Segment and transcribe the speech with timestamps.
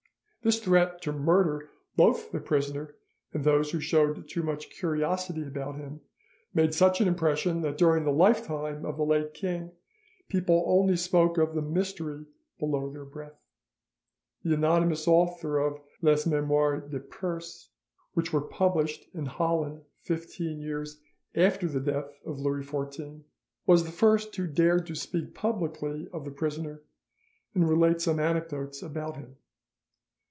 [0.43, 2.95] This threat to murder both the prisoner
[3.31, 6.01] and those who showed too much curiosity about him
[6.51, 9.71] made such an impression, that during the lifetime of the late king
[10.29, 12.25] people only spoke of the mystery
[12.57, 13.39] below their breath.
[14.43, 17.69] The anonymous author of 'Les Memoires de Perse',
[18.13, 20.99] which were published in Holland fifteen years
[21.35, 23.21] after the death of Louis XIV,
[23.67, 26.81] was the first who dared to speak publicly of the prisoner
[27.53, 29.35] and relate some anecdotes about him.